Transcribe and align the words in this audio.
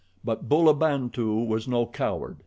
But 0.23 0.49
Bulabantu 0.49 1.45
was 1.45 1.67
no 1.67 1.85
coward. 1.85 2.39